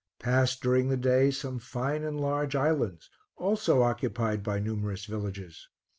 [0.17, 5.67] Passed, during the day, some fine and large islands, also occupied by numerous villages.